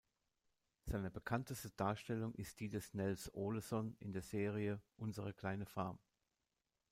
Seine 0.81 1.11
bekannteste 1.11 1.69
Darstellung 1.69 2.33
ist 2.33 2.59
die 2.59 2.69
des 2.69 2.95
Nels 2.95 3.31
Oleson 3.35 3.95
in 3.99 4.13
der 4.13 4.23
Serie 4.23 4.81
"Unsere 4.97 5.31
kleine 5.31 5.67
Farm". 5.67 5.99